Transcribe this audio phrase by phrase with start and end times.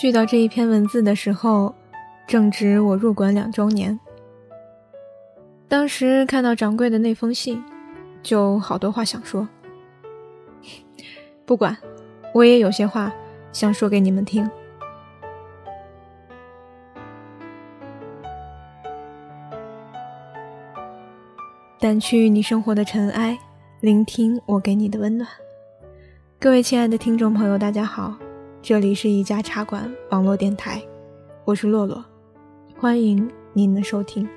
[0.00, 1.74] 续到这一篇文字的时候，
[2.28, 3.98] 正值我入馆两周年。
[5.66, 7.64] 当时看到掌柜的那封信，
[8.22, 9.48] 就好多话想说。
[11.46, 11.74] 不管，
[12.34, 13.10] 我也有些话
[13.50, 14.48] 想说给你们听。
[21.80, 23.38] 掸去你生活的尘埃，
[23.80, 25.26] 聆听我给你的温暖。
[26.38, 28.18] 各位亲爱的听众朋友，大家好。
[28.60, 30.82] 这里是一家茶馆网络电台，
[31.46, 32.04] 我是洛洛，
[32.80, 34.28] 欢迎您的收听。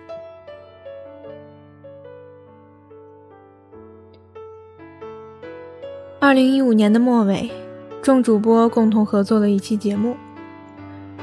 [6.19, 7.51] 二零一五年的末尾，
[8.01, 10.17] 众主播共同合作了一期节目，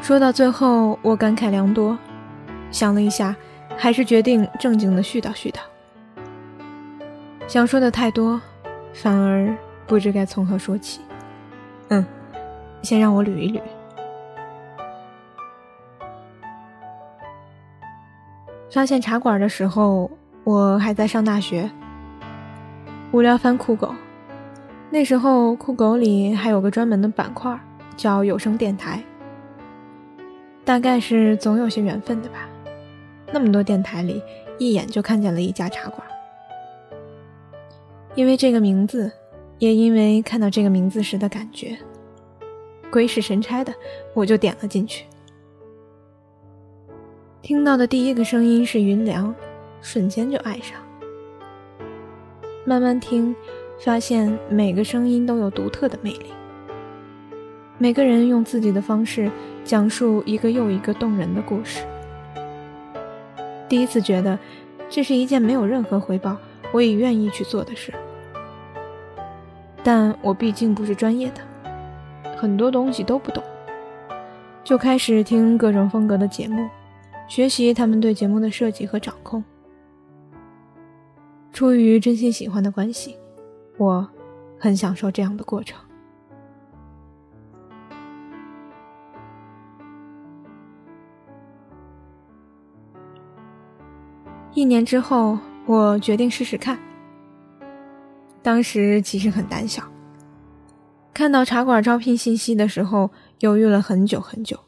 [0.00, 1.98] 说到最后，我感慨良多，
[2.70, 3.34] 想了一下，
[3.76, 5.58] 还是决定正经的絮叨絮叨。
[7.48, 8.40] 想说的太多，
[8.92, 9.52] 反而
[9.88, 11.00] 不知该从何说起。
[11.88, 12.06] 嗯。
[12.80, 13.60] 先让我捋一捋。
[18.70, 20.10] 发现茶馆的时候，
[20.44, 21.70] 我还在上大学。
[23.10, 23.94] 无聊翻酷狗，
[24.90, 27.58] 那时候酷狗里还有个专门的板块，
[27.96, 29.02] 叫有声电台。
[30.64, 32.46] 大概是总有些缘分的吧，
[33.32, 34.22] 那么多电台里，
[34.58, 36.06] 一眼就看见了一家茶馆。
[38.14, 39.10] 因为这个名字，
[39.58, 41.78] 也因为看到这个名字时的感觉。
[42.90, 43.72] 鬼使神差的，
[44.12, 45.06] 我就点了进去。
[47.40, 49.34] 听到的第一个声音是云凉，
[49.80, 50.78] 瞬间就爱上。
[52.64, 53.34] 慢慢听，
[53.78, 56.32] 发现每个声音都有独特的魅力。
[57.78, 59.30] 每个人用自己的方式
[59.64, 61.84] 讲述一个又一个动人的故事。
[63.68, 64.36] 第一次觉得，
[64.90, 66.36] 这是一件没有任何回报，
[66.72, 67.94] 我也愿意去做的事。
[69.84, 71.40] 但我毕竟不是专业的。
[72.36, 73.42] 很多东西都不懂，
[74.64, 76.68] 就开始听各种风格的节目，
[77.28, 79.44] 学习他们对节目的设计和掌控。
[81.52, 83.16] 出于真心喜欢的关系，
[83.76, 84.08] 我
[84.58, 85.78] 很享受这样的过程。
[94.54, 96.78] 一年之后，我决定试试看。
[98.42, 99.84] 当时其实很胆小。
[101.12, 104.58] 看到茶馆招聘信息的时候，犹豫了很久很久，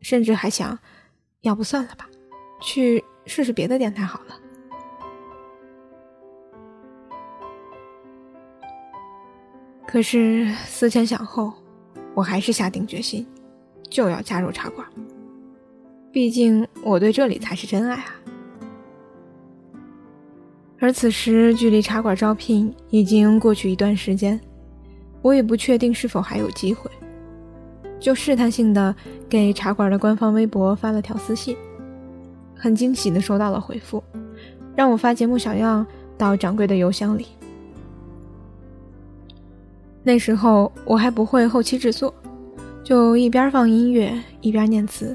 [0.00, 0.78] 甚至还想，
[1.42, 2.08] 要不算了吧，
[2.60, 4.34] 去试试别的电台好了。
[9.86, 11.52] 可是思前想后，
[12.14, 13.26] 我还是下定决心，
[13.88, 14.86] 就要加入茶馆。
[16.12, 18.14] 毕竟我对这里才是真爱啊！
[20.80, 24.38] 而此时距离茶馆招聘已经过去一段时间。
[25.22, 26.90] 我也不确定是否还有机会，
[28.00, 28.94] 就试探性的
[29.28, 31.56] 给茶馆的官方微博发了条私信，
[32.56, 34.02] 很惊喜的收到了回复，
[34.74, 35.86] 让我发节目小样
[36.16, 37.26] 到掌柜的邮箱里。
[40.02, 42.14] 那时候我还不会后期制作，
[42.82, 45.14] 就一边放音乐一边念词，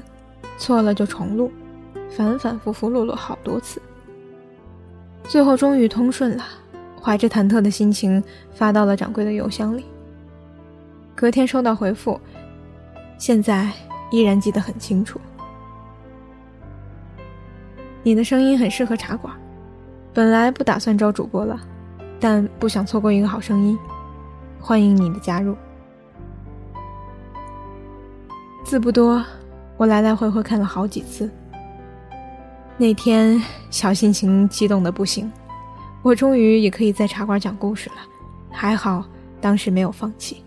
[0.56, 1.50] 错了就重录，
[2.10, 3.80] 反反复复录了好多次，
[5.24, 6.44] 最后终于通顺了，
[7.00, 9.84] 怀着忐忑的心情发到了掌柜的邮箱里。
[11.16, 12.20] 隔天收到回复，
[13.18, 13.70] 现在
[14.10, 15.20] 依然记得很清楚。
[18.02, 19.34] 你的声音很适合茶馆，
[20.12, 21.58] 本来不打算招主播了，
[22.20, 23.78] 但不想错过一个好声音，
[24.60, 25.56] 欢迎你的加入。
[28.62, 29.24] 字不多，
[29.78, 31.30] 我来来回回看了好几次。
[32.76, 33.40] 那天
[33.70, 35.32] 小心情激动的不行，
[36.02, 37.96] 我终于也可以在茶馆讲故事了，
[38.50, 39.02] 还好
[39.40, 40.43] 当时没有放弃。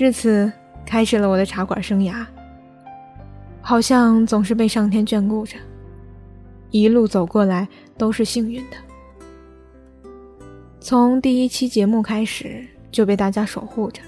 [0.00, 0.50] 至此，
[0.86, 2.24] 开始了我的茶馆生涯。
[3.60, 5.58] 好像总是被上天眷顾着，
[6.70, 7.68] 一路走过来
[7.98, 8.78] 都是幸运的。
[10.80, 14.00] 从第一期节目开始就被大家守护着，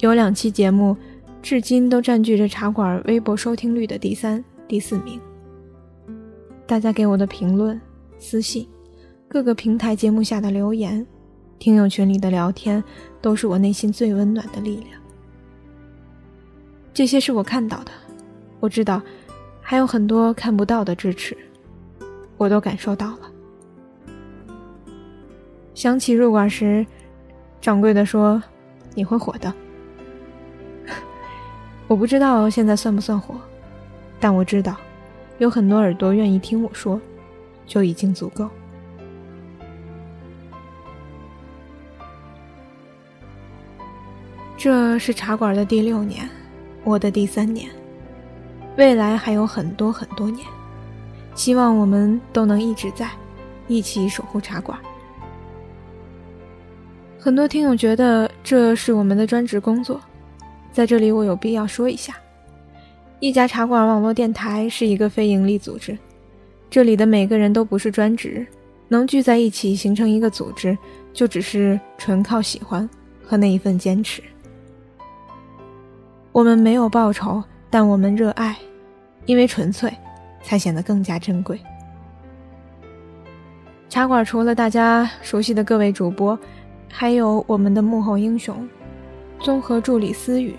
[0.00, 0.96] 有两期节目
[1.42, 5.20] 至今都占据着茶馆微博收听率的第三、第四名。
[6.66, 7.78] 大家给我的评论、
[8.18, 8.66] 私信、
[9.28, 11.06] 各个平台节目下的留言。
[11.58, 12.82] 听友群里的聊天，
[13.20, 15.00] 都是我内心最温暖的力量。
[16.94, 17.92] 这些是我看到的，
[18.60, 19.02] 我知道
[19.60, 21.36] 还有很多看不到的支持，
[22.36, 23.30] 我都感受到了。
[25.74, 26.84] 想起入馆时，
[27.60, 28.42] 掌柜的说
[28.94, 29.52] ：“你会火的。
[31.86, 33.34] ”我不知道现在算不算火，
[34.20, 34.76] 但我知道
[35.38, 37.00] 有很多耳朵愿意听我说，
[37.66, 38.48] 就已经足够。
[44.58, 46.28] 这是茶馆的第六年，
[46.82, 47.70] 我的第三年，
[48.76, 50.44] 未来还有很多很多年，
[51.36, 53.08] 希望我们都能一直在，
[53.68, 54.76] 一起守护茶馆。
[57.20, 60.00] 很多听友觉得这是我们的专职工作，
[60.72, 62.16] 在这里我有必要说一下，
[63.20, 65.96] 一家茶馆网络电台是一个非盈利组织，
[66.68, 68.44] 这里的每个人都不是专职，
[68.88, 70.76] 能聚在一起形成一个组织，
[71.12, 72.90] 就只是纯靠喜欢
[73.24, 74.20] 和那一份坚持。
[76.38, 78.56] 我们没有报酬，但我们热爱，
[79.26, 79.92] 因为纯粹，
[80.40, 81.60] 才显得更加珍贵。
[83.88, 86.38] 茶馆除了大家熟悉的各位主播，
[86.88, 88.68] 还有我们的幕后英雄，
[89.40, 90.54] 综合助理思雨，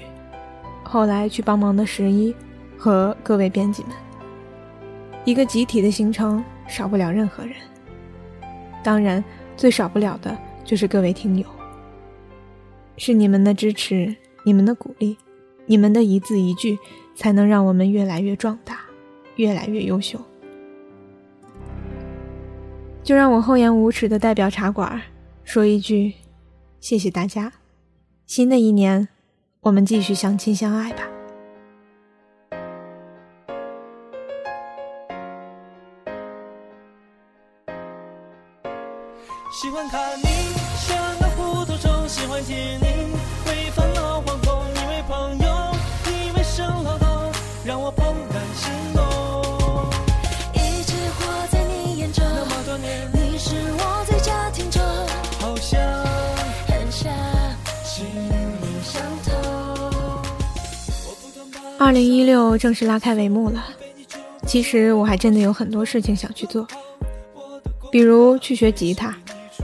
[0.83, 2.35] 后来去帮忙的十一
[2.77, 3.93] 和各位编辑们。
[5.23, 7.53] 一个集体的行程，少不了任何人。
[8.83, 9.23] 当然，
[9.55, 11.45] 最少不了的就是各位听友。
[12.97, 15.17] 是你们的支持，你们的鼓励。
[15.69, 16.79] 你们的一字一句，
[17.13, 18.79] 才能让我们越来越壮大，
[19.35, 20.19] 越来越优秀。
[23.03, 24.99] 就让我厚颜无耻的代表茶馆
[25.43, 26.15] 说一句：
[26.79, 27.53] 谢谢大家！
[28.25, 29.09] 新的一年，
[29.61, 31.03] 我们继续相亲相爱吧。
[39.51, 40.25] 喜欢看你
[40.77, 43.13] 像个糊涂虫，喜欢听你
[43.45, 44.18] 为烦恼
[47.69, 48.01] 让我怦
[48.33, 49.03] 然心动。
[50.55, 54.81] 一直活在你眼中，那么多年，你是我最佳听众，
[55.39, 55.79] 好像
[56.65, 57.13] 很像
[57.83, 59.35] 心灵相通。
[61.77, 63.63] 二零一六正式拉开帷幕了，
[64.47, 66.67] 其实我还真的有很多事情想去做，
[67.91, 69.15] 比如去学吉他，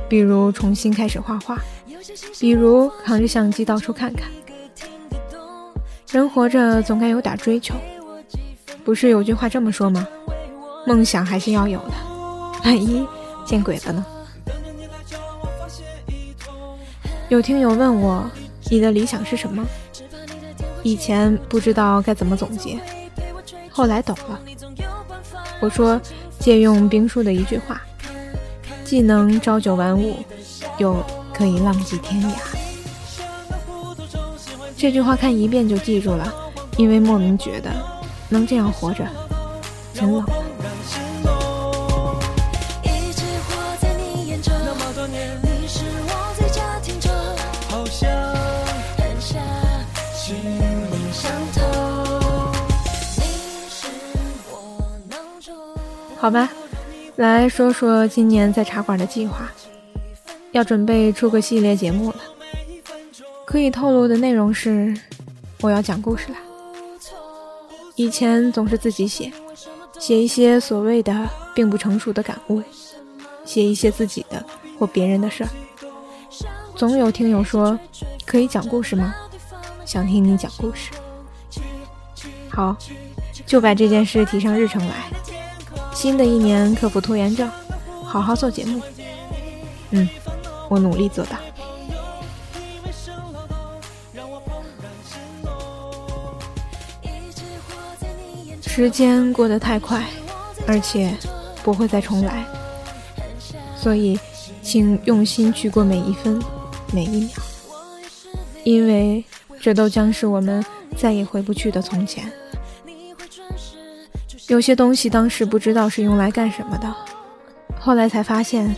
[0.07, 1.57] 比如重新开始画画，
[2.39, 4.29] 比如扛着相机到处看看。
[6.11, 7.73] 人活着总该有点追求。
[8.85, 10.07] 不是有句话这么说吗？
[10.85, 11.93] 梦想还是要有的，
[12.63, 13.05] 万一
[13.43, 14.05] 见鬼了呢？
[17.29, 18.23] 有听友问我，
[18.69, 19.65] 你的理想是什么？
[20.83, 22.79] 以前不知道该怎么总结，
[23.71, 24.39] 后来懂了。
[25.59, 25.99] 我说，
[26.37, 27.81] 借用兵书的一句话，
[28.83, 30.15] 既能朝九晚五，
[30.77, 31.03] 又
[31.33, 32.35] 可以浪迹天涯。
[34.77, 36.31] 这句话看一遍就记住了，
[36.77, 37.94] 因为莫名觉得。
[38.29, 39.07] 能这样活着，
[39.93, 40.25] 真冷。
[56.17, 56.49] 好吧，
[57.17, 59.47] 来说说今年在茶馆的计划，
[60.53, 62.15] 要准备出个系列节目了。
[63.45, 64.91] 可以透露的内容是，
[65.61, 66.37] 我要讲故事了。
[67.95, 69.31] 以前总是自己写，
[69.97, 72.61] 写一些所谓的并不成熟的感悟，
[73.45, 74.43] 写一些自己的
[74.77, 75.49] 或别人的事儿。
[76.75, 77.79] 总有听友说
[78.27, 79.15] ：“可以讲故事吗？
[79.85, 80.91] 想听你讲故事。”
[82.51, 82.75] 好，
[83.45, 85.09] 就把这件事提上日程来。
[85.93, 87.49] 新的一年克服拖延症，
[88.03, 88.81] 好好做节目。
[89.91, 90.09] 嗯，
[90.69, 91.37] 我努力做到。
[98.75, 100.03] 时间过得太快，
[100.67, 101.15] 而且
[101.63, 102.45] 不会再重来，
[103.73, 104.19] 所以
[104.61, 106.37] 请用心去过每一分
[106.91, 107.29] 每一秒，
[108.65, 109.23] 因为
[109.61, 110.61] 这都将是我们
[110.97, 112.29] 再也回不去的从前。
[114.47, 116.93] 有些东西当时不知道是用来干什么的，
[117.79, 118.75] 后来才发现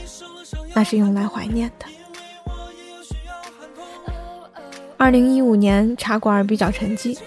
[0.75, 1.87] 那是用来怀念的。
[4.95, 7.17] 二零一五年茶馆比较沉寂，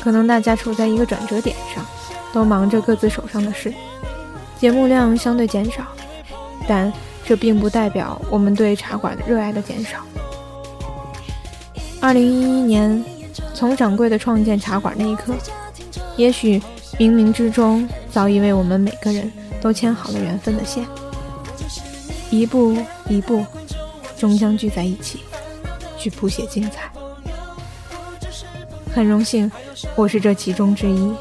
[0.00, 1.86] 可能大家处在一个转折点上。
[2.38, 3.74] 都忙着各自手上的事，
[4.60, 5.82] 节目量相对减少，
[6.68, 6.92] 但
[7.24, 9.98] 这并不代表我们对茶馆的热爱的减少。
[12.00, 13.04] 二零一一年，
[13.54, 15.34] 从掌柜的创建茶馆那一刻，
[16.16, 16.62] 也许
[16.96, 19.28] 冥冥之中早已为我们每个人
[19.60, 20.86] 都牵好了缘分的线，
[22.30, 22.76] 一步
[23.08, 23.44] 一步，
[24.16, 25.24] 终将聚在一起，
[25.98, 26.88] 去谱写精彩。
[28.94, 29.50] 很荣幸，
[29.96, 31.12] 我是这其中之一。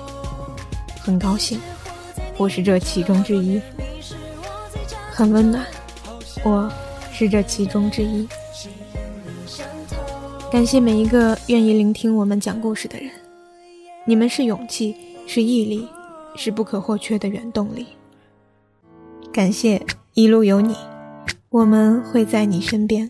[1.07, 1.57] 很高兴，
[2.35, 3.61] 我是这其中之一。
[5.09, 5.65] 很温暖，
[6.43, 6.69] 我
[7.13, 8.27] 是这其中之一。
[10.51, 13.09] 感谢每一个愿意聆听我们讲故事的人，
[14.05, 15.87] 你们是勇气，是毅力，
[16.35, 17.87] 是不可或缺的原动力。
[19.31, 19.81] 感谢
[20.13, 20.75] 一路有你，
[21.47, 23.09] 我们会在你身边。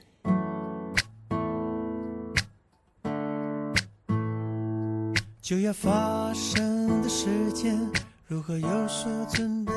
[5.42, 7.80] 就要发生的时间，
[8.28, 9.72] 如何有所准备？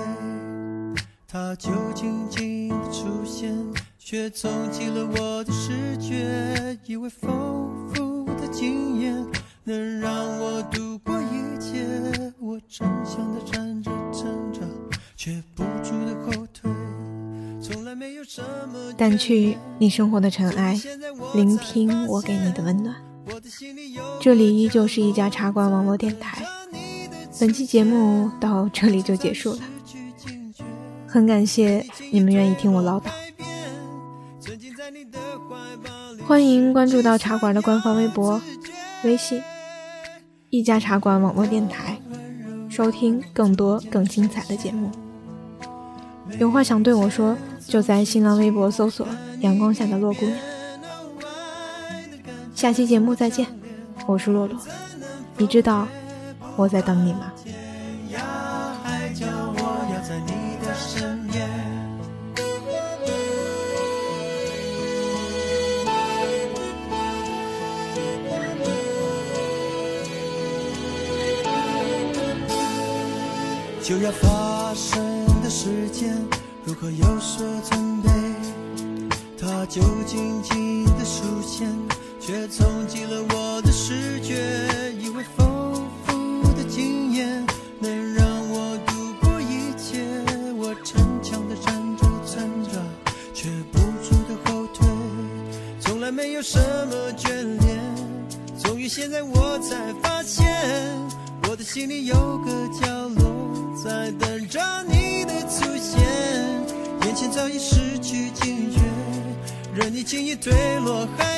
[1.27, 3.57] 他就静静的出现，
[3.99, 6.77] 却冲击了我的视觉。
[6.87, 9.15] 以为丰富的经验
[9.63, 11.87] 能让我度过一切，
[12.41, 14.61] 我正想的站着挣扎，
[15.17, 16.69] 却不住的后退。
[17.63, 20.77] 从来没有什么掸去你生活的尘埃，
[21.35, 22.97] 聆听我给你的温暖。
[24.21, 26.45] 这里依旧是一家茶馆网络电台，
[27.41, 29.59] 本期节目到这里就结束了。
[31.09, 33.07] 很感谢你们愿意听我唠叨，
[36.27, 38.39] 欢迎关注到茶馆的官方微博、
[39.05, 39.43] 微信
[40.51, 41.99] “一家茶馆网络电台”，
[42.69, 44.91] 收听更多更精彩的节目。
[46.39, 49.09] 有话想对我说，就在新浪微博搜索
[49.41, 50.37] “阳光下的洛姑娘”。
[52.55, 53.47] 下期节目再见，
[54.07, 54.61] 我是洛洛。
[55.39, 55.89] 你知道
[56.61, 57.33] 我在等你吗？
[73.83, 76.15] 就要发生的时间，
[76.67, 78.11] 如何有所准备？
[79.41, 81.67] 它就静静的出现。
[82.21, 85.50] 却冲击了我的视觉，以为风
[86.81, 87.47] 经验
[87.79, 90.01] 能让我度过一切。
[90.57, 92.81] 我逞强的站着挣扎，
[93.35, 94.89] 却不住的后退。
[95.79, 97.79] 从来没有什么眷恋，
[98.63, 100.49] 终于现在我才发现，
[101.51, 106.01] 我的心里有个角落在等着你的出现。
[107.03, 108.81] 眼前早已失去警觉，
[109.75, 110.51] 任你轻易坠
[110.83, 111.30] 落海。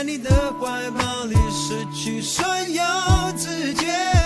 [0.00, 4.19] 在你的怀抱里，失去所有自觉。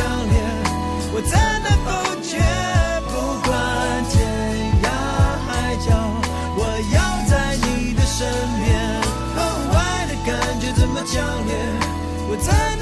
[0.00, 0.34] 强烈，
[1.12, 1.88] 我怎能否
[2.22, 2.32] 决？
[3.04, 3.12] 不
[3.46, 3.52] 管
[4.08, 4.16] 天
[4.82, 4.86] 涯
[5.44, 5.88] 海角，
[6.56, 6.60] 我
[6.94, 6.96] 要
[7.28, 8.16] 在你的身
[8.64, 8.66] 边。
[9.36, 11.52] Oh，，爱的感觉怎么强烈，
[12.30, 12.79] 我怎？